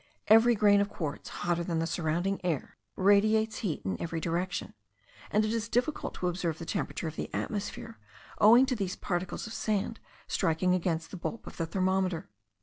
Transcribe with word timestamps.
Every 0.29 0.55
grain 0.55 0.81
of 0.81 0.89
quartz, 0.89 1.29
hotter 1.29 1.63
than 1.63 1.77
the 1.77 1.85
surrounding 1.85 2.43
air, 2.43 2.75
radiates 2.95 3.59
heat 3.59 3.83
in 3.85 4.01
every 4.01 4.19
direction; 4.19 4.73
and 5.29 5.45
it 5.45 5.53
is 5.53 5.69
difficult 5.69 6.15
to 6.15 6.27
observe 6.27 6.57
the 6.57 6.65
temperature 6.65 7.07
of 7.07 7.15
the 7.17 7.31
atmosphere, 7.35 7.99
owing 8.39 8.65
to 8.65 8.75
these 8.75 8.95
particles 8.95 9.45
of 9.45 9.53
sand 9.53 9.99
striking 10.27 10.73
against 10.73 11.11
the 11.11 11.17
bulb 11.17 11.45
of 11.45 11.57
the 11.57 11.67
thermometer. 11.67 12.31